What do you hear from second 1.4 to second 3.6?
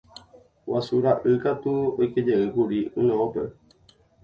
katu oikejeýkuri yno'õme.